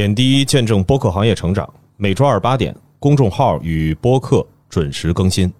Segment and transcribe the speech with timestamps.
[0.00, 1.68] 点滴见证播客行业成长，
[1.98, 5.52] 每周二八点，公众号与播客准时更新。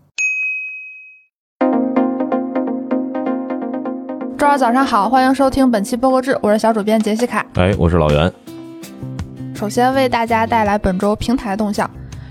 [4.39, 7.45] 周二早上好，欢迎收听本期播客制，我是小主编杰西卡。
[7.57, 8.33] 哎，我是老袁。
[9.55, 11.91] 首先为大家带来本周平台动向：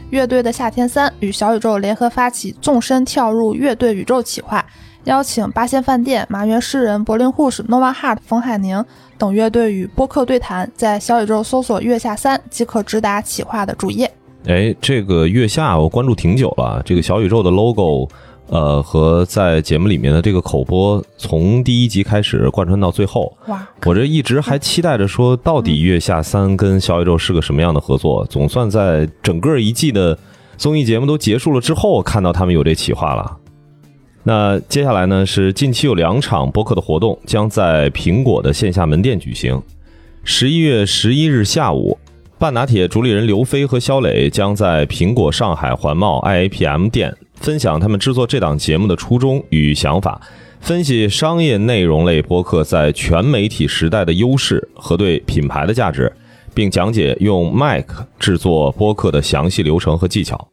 [0.10, 4.66] 乐队的夏天三与小宇宙联合发起纵身跳入乐队宇宙企划。
[5.06, 8.84] 邀请八仙饭店、麻原诗人、柏林护士、Nova Heart、冯海宁
[9.18, 14.12] 等乐队与播客对谈，在小宇宙搜索“月下三”即可直达企划的主页。
[14.46, 18.08] 哎，这个月下我关注挺久了，这个小宇宙的 logo，
[18.48, 23.36] 呃，和在节目里面的这个口播，从第一集开始贯穿到最后。
[23.48, 23.68] 哇！
[23.86, 28.26] 我这一直还期待着说，到底月下三跟小宇宙是个什么样的合作？
[28.28, 30.18] 总算在整个一季的
[30.58, 33.38] 综艺节目都结束了之后，看到他们有这企划了。
[34.24, 35.26] 那接下来呢？
[35.26, 39.60] 是近期有两场播客的活动将在苹果的线下门店举行。
[40.24, 41.98] 十一月十一日下午，
[42.38, 50.22] 半拿铁主理人刘飞和肖磊将在苹果上海环贸 IAPM 店分享他们制作这档节目的初衷与想法，
[50.60, 56.12] 分析商业内容类播客在全媒体时代的优势和对品牌的价值，
[56.54, 57.86] 并讲解用 Mac
[58.20, 60.50] 制作播客的详细流程和技巧。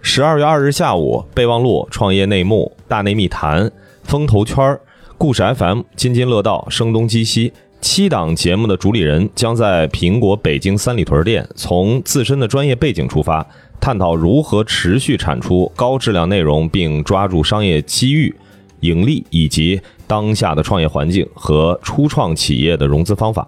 [0.00, 3.70] 十二月二日下午，备忘录、创业内幕、大内密谈、
[4.02, 4.76] 风投圈、
[5.18, 13.46] 故事 FM、津津乐道、声东击西七档节目的主理人将在苹果北京三里屯店，从自身的专业背景出发，
[13.78, 18.34] 探讨如何持续产出高质量内容，并抓住商业机遇、
[18.80, 23.46] 盈利以及当下的创业环境和初创企业的融资方法。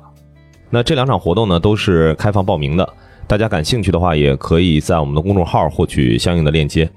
[0.69, 2.87] 那这两场活动呢，都是开放报名的。
[3.27, 6.89] 大家感兴趣的话，也可以在我们的公众号获取相应的链接。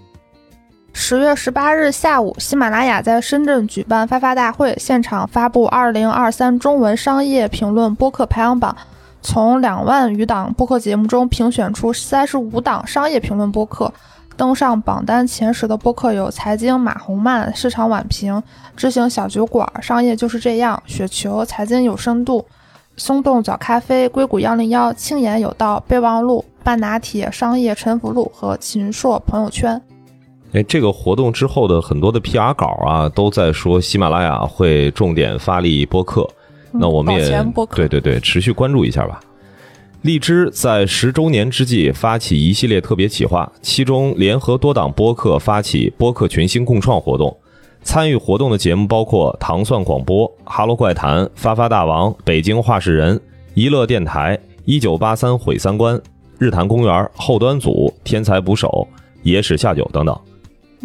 [0.96, 8.76] 十月十八日下午，喜马拉雅在深圳举办发发大会，现场发布二零二三中文商业评论播客排行榜，
[9.22, 13.92] 从两万余档播客节目中评选出三十五档商业评论播客，
[14.38, 18.42] 登上榜单前十的播客有财经马红曼、市场晚评、
[18.78, 22.46] 知行小酒馆、商业就是这样、雪球、财经有深度。
[22.96, 29.82] 松动早咖啡、硅谷幺零幺、青言有道、备忘录、半拿铁、商业沉浮录和秦朔朋友圈。
[30.54, 36.28] 哎，这个活动之后的很多的 PR 稿啊，都在说喜马拉雅会重点发力播客。
[36.72, 37.30] 那我们也
[37.76, 39.20] 对对对，持续关注一下吧。
[40.04, 47.36] 荔枝在十周年之际发起一系列特别企划，其中联合多档播客发起播客群星共创活动。
[47.82, 53.20] 参与活动的节目包括糖蒜广播、哈喽怪谈、发发大王、北京话事人、
[53.56, 56.00] 娱乐电台、一九八三毁三观、
[56.38, 58.88] 日坛公园、后端组、天才捕手、
[59.24, 60.18] 野史下酒等等。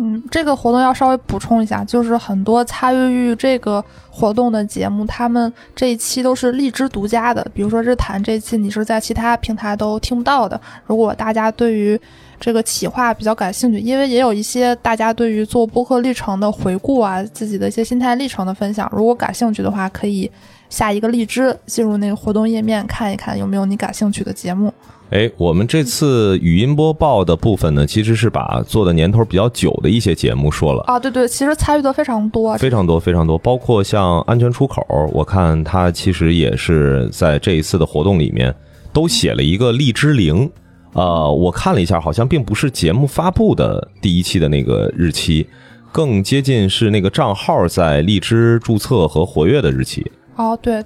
[0.01, 7.45] 嗯，这个活动要稍微补充一下，就是很多参与这个活动的节目，他们这一期都是荔枝独家的。
[7.53, 10.61] 比如说日坛这期，你是在其他平台都听不到的。
[10.87, 12.01] 如果大家对于
[12.39, 20.31] 这个企划比较感兴趣，因为也有一些大家对于做播客历程的回顾啊，自己的一些心态历程的分享，如果感兴趣的话，可以
[20.71, 24.73] 下一个荔枝，进入那个活动页面看一看有没有你感兴趣的节目。
[25.11, 30.99] 哎，我们这次语音播报的部分呢，其实是把做的年头比较久的一些节目说了啊。
[30.99, 38.55] 对对，其实参与的非常多，非常多非常多，包括像安全出口，我看他其实也是在这一次的活动里面
[38.93, 40.51] 都写了一个荔枝零。
[40.93, 45.47] 呃，我看了一下，好像并不是节目发布的第一期的那个日期，
[45.91, 50.05] 更接近是那个账号在荔枝注册和活跃的日期。
[50.37, 50.85] 哦，对。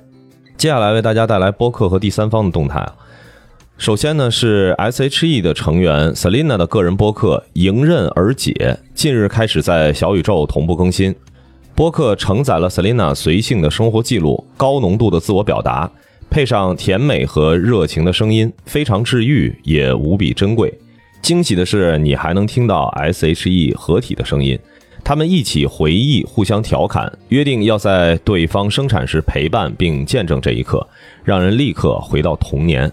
[0.56, 2.94] 接下来为大家带来播客和第三方的动态啊。
[3.78, 8.52] 首先呢，是 S.H.E 的成员 Selina 的个人播客《迎刃而解》，
[8.94, 11.12] 近日开始在小宇宙同步更新。
[11.74, 15.90] 播客承载了 Selina 随性的生活记录，高浓度的自我表达，
[16.30, 20.72] 配上甜美和热情的声音，非常治愈，也无比珍贵。
[21.20, 24.56] 惊喜的是，你还能听到 S.H.E 合体的声音，
[25.02, 30.86] 他们一起回忆，互相调侃，约定要在对方生产时陪伴并见证这一刻，
[31.24, 32.92] 让人立刻回到童年。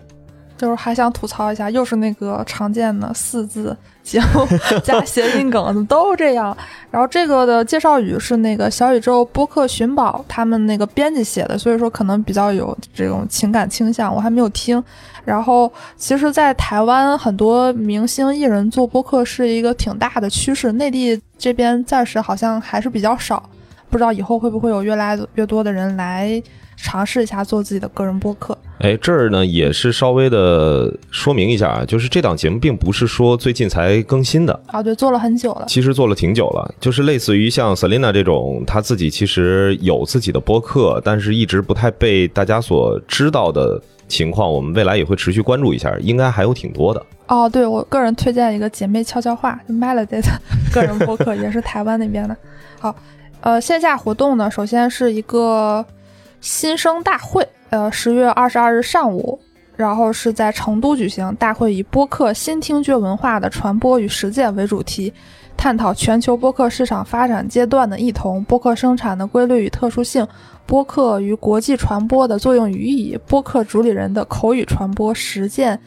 [0.59, 4.45] 就是还想吐槽一下，又是那个常见的四字节目
[4.83, 6.55] 加谐音梗，怎么都这样？
[6.91, 14.83] 然后这个的介绍语是那个小宇宙播客寻宝他们那个编辑写的，所以说可能比较有这种情感倾向，我还没有听。
[15.23, 23.41] 然后其实，在台湾很多明星艺人做播客是一个挺大的趋势，内地这边暂时好像还是比较少，
[23.89, 26.41] 不知道以后会不会有越来越多的人来
[26.81, 28.57] 尝试一下做自己的个人播客。
[28.79, 47.05] 哎，这儿呢也是稍微的说明一下啊，就是这档节目并不是说最近才更新的啊，对，做了很久了，其实做了挺久了，就是类似于像 Selina 这种，她自己其实有自己的播客，但是一直不太被大家所知道的情况，我们未来也会持续关注一下，应该还有挺多的。
[47.27, 50.41] 哦，对我个人推荐一个姐妹悄悄话，就 Melody 的
[50.73, 52.35] 个人播客，也是台湾那边的。
[52.79, 52.95] 好，
[53.41, 55.85] 呃，线下活动呢，首先是一个
[56.41, 59.39] 新生大会，呃，十月二十二日上午，
[59.75, 61.35] 然后是在成都举行。
[61.35, 65.13] 大会以播客新听觉文化的传播与实践为主题，
[65.57, 70.25] 探讨全球播客市场发展阶段的异同、播客生产的规律与特殊性、
[70.65, 75.79] 播客与国际传播的作用与意义、播客主理人的口语传播实践。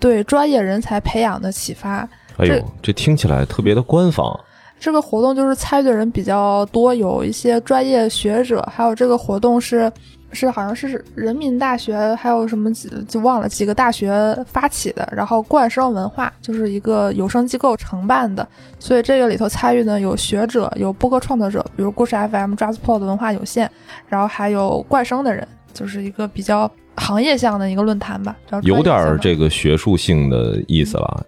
[0.00, 2.08] 对专业人才培养的启发。
[2.38, 4.40] 哎呦，这听起来特别的官方。
[4.80, 9.92] 这个活动就是参与的人比较多，有一些专业学者，还有这个活动是
[10.32, 18.48] 是好像是人民大学，还有什么几就忘了几个大学发起的，然后冠声文化就是一个有声机构承办的，
[18.78, 23.68] 所以这个里头参与呢有学者，有播客创作者，比如故事 FM、JustPod 文化有限，
[24.08, 26.68] 然后还有冠声的人，就是一个比较。
[26.96, 31.24] 行业向的一个论坛吧，有点这个学术性的意思了，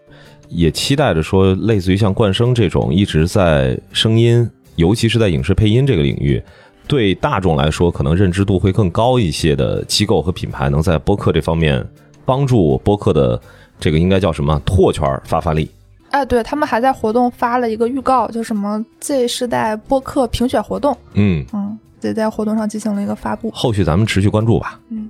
[0.54, 6.42] 也期待着说，类似于像冠声这种一直在声音，尤其是在影视配音这个领域，
[6.86, 11.84] 对大众来说可能认知度会更高一些的机构和品牌，能在播客这方面
[12.24, 13.40] 帮助播客的
[13.80, 15.70] 这个应该叫什么拓圈发发力。
[16.10, 25.08] 哎，对他们还在活动发了一个预告，就什么 Z 世代播客评选活动，嗯嗯，也在活动上进行了一个发布，后续咱们持续关注吧，嗯。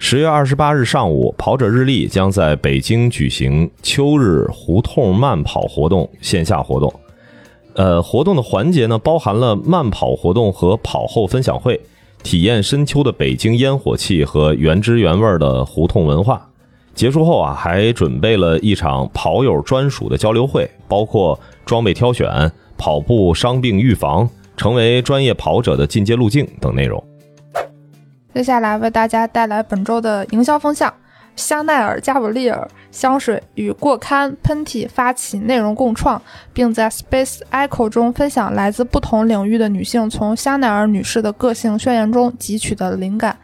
[0.00, 6.92] 十月二十八日上午，跑者日历将在北京举行秋日胡同慢跑活动线下活动。
[7.74, 11.78] 呃，活动的环节呢，包含了慢跑活动和跑后分享会，
[12.22, 16.48] 体验深秋的北京烟火气和原汁原味的胡同文化。
[16.94, 27.02] 结束后啊，还准备了一场跑友专属的交流会，包括装备挑选、跑步伤病预防、成为专业跑者的进阶路径等内容。
[28.34, 30.92] 接下来为大家带来本周的营销风向：
[31.34, 36.20] 香奈儿加布利尔香水与过刊喷嚏发起内容共创，
[36.52, 43.36] 并在 Space Echo 中分享来自不同领域的女性从香奈儿女士的个性宣言中汲取的灵感。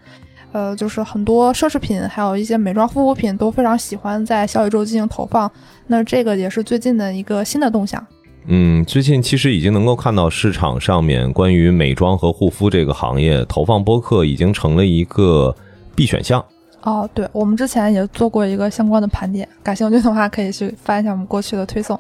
[0.52, 5.50] 呃，就是很多奢侈品，还有一些美妆护肤品都非常喜欢在小宇宙进行投放。
[5.88, 8.06] 那这个也是最近的一个新的动向。
[8.46, 15.55] 嗯，最近其实已经能够看到市场上面关于美妆和护肤这个行业投放播客已经成了一个
[15.96, 16.44] 必选项。
[16.82, 21.99] 哦，对，我们之前也做过一个相关的盘点，感兴趣的话可以去翻一下我们过去的推送。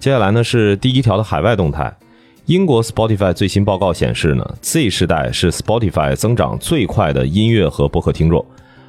[0.00, 1.96] 接下来呢是第一条的海外动态，
[2.46, 8.44] 英国 Spotify 最新报告显示呢，Z 世代是 Spotify 增长最快的音乐和播客听众。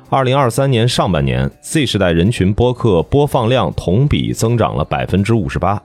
[0.09, 5.79] 二零二三年上半年，Z 世代人群播客播放量同比增长了百分之五十八。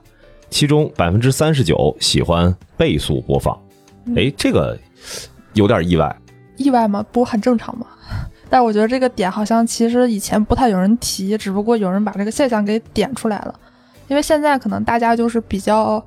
[0.55, 3.61] 其中百分之三十九喜欢倍速播放，
[4.15, 4.79] 哎，这个
[5.55, 6.17] 有点意外。
[6.57, 7.05] 意外吗？
[7.11, 7.89] 不很正常吗？
[8.49, 13.53] 但是我觉得这个点好像其实以前不太有人提，只不过有人把这个现象给点出来了。
[14.07, 16.01] 因为现在可能大家就是比较，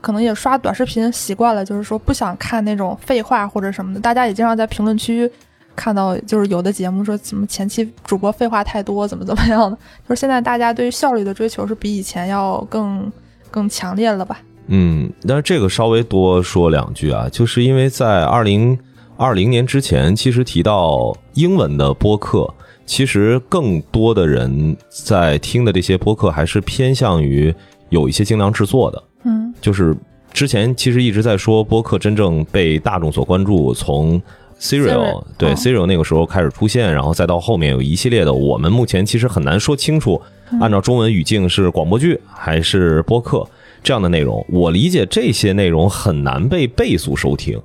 [0.00, 4.00] 可能也刷短视频习惯了，就是说不想看那种废话或者什么的。
[4.00, 5.30] 大家也经常在评论区
[5.76, 9.78] 看到，就是有的节目说什么前期主播废话太多，怎么怎么样的。
[10.08, 13.08] 就是现在大家对于效率的追求是比以前要更。
[13.54, 14.42] 更强烈了吧？
[14.66, 18.76] 嗯，但是这个稍微多说两句啊，就是因为在二零
[19.16, 22.52] 二零年之前，其实提到英文的播客，
[22.84, 27.54] 其实更多的人在听的这些播客还是偏向于
[27.90, 29.00] 有一些精良制作的。
[29.22, 29.96] 嗯，就是
[30.32, 34.20] 之前其实一直在说播客真正被大众所关注，从
[34.58, 40.20] Serial 对 Serial 那个时候开始出现，然后再到后面有一系列的，我们目前其实很难说清楚。
[40.60, 43.44] 按照中文语境是广播剧还是播客
[43.82, 47.60] 这样的内容，我理解这些内容很难被倍速收听。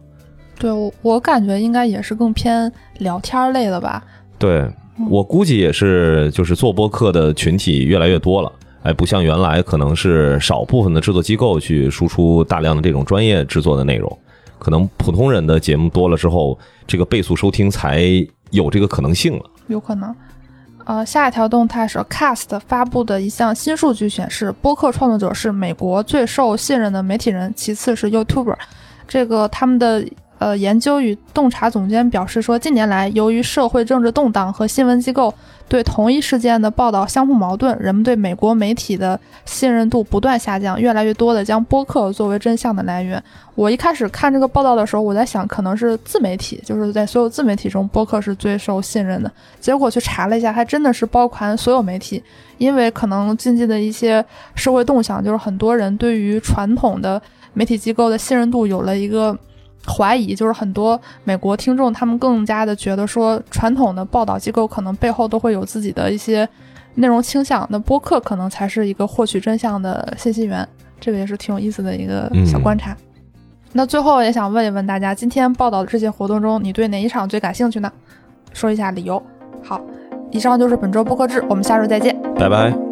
[0.58, 4.04] 对，我我感觉应该也是更偏聊天类的吧。
[4.38, 4.68] 对，
[5.10, 8.52] 我估计也是，就是做播客的群体越来越多了。
[8.82, 14.18] 哎，不像原来可能是少部分的制作机构去输出大量的这种专业制作的内容，
[14.60, 18.04] 可能普通人的节目多了之后，这个倍速收听才
[18.52, 19.44] 有这个可能性了。
[19.68, 20.16] 有可能。
[20.86, 28.58] 呃，下一条动态是 Cast 发布的一项新数据显示，播客创作者是美国最受信任的媒体人，其次是 YouTuber。
[29.08, 30.06] 这个他们的。
[30.40, 35.34] 呃，研究与洞察总监表示说，近年来由于社会政治动荡和新闻机构
[35.70, 43.24] 对同一事件的报道相互矛盾，人们对美国媒体的信任度不断下降，越来越多的将播客作为真相的来源。
[43.54, 49.32] 我一开始看这个报道的时候，我在想可能是自媒体，就是在所有自媒体中，播客是最受信任的。
[49.60, 52.24] 结果去查了一下，还真的是包含所有媒体，
[52.58, 57.22] 因为可能近期的一些社会动向，就是很多人对于传统的
[57.54, 59.38] 媒体机构的信任度有了一个。
[59.88, 66.48] 怀疑，就是很多美国听众他们更加的觉得说，传统的报道机构可能背后都会有自己的一些
[66.96, 70.68] 内容倾向，那播客可能才是一个获取真相的信息源，
[71.00, 72.96] 这个也是挺有意思的一个小观察。
[73.72, 77.92] 那最后也想问一问大家，今天报道的这些活动中，你对哪一场最感兴趣呢？
[78.52, 79.22] 说一下理由。
[79.64, 79.80] 好，
[80.32, 82.89] 以上就是本周播客志，我们下周再见，拜拜。